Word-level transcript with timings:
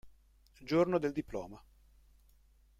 Giorno 0.63 0.97
del 0.97 1.11
diploma. 1.11 1.63